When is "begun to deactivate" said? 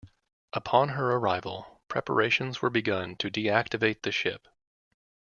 2.71-4.01